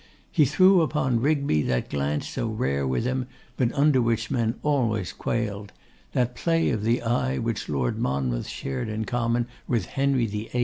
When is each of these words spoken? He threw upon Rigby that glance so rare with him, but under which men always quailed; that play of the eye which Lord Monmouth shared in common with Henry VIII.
He 0.31 0.45
threw 0.45 0.81
upon 0.81 1.19
Rigby 1.21 1.61
that 1.61 1.91
glance 1.91 2.27
so 2.27 2.47
rare 2.47 2.87
with 2.87 3.03
him, 3.05 3.27
but 3.55 3.71
under 3.73 4.01
which 4.01 4.31
men 4.31 4.55
always 4.63 5.13
quailed; 5.13 5.73
that 6.13 6.33
play 6.35 6.71
of 6.71 6.83
the 6.83 7.03
eye 7.03 7.37
which 7.37 7.69
Lord 7.69 7.99
Monmouth 7.99 8.47
shared 8.47 8.89
in 8.89 9.05
common 9.05 9.45
with 9.67 9.85
Henry 9.85 10.25
VIII. 10.25 10.59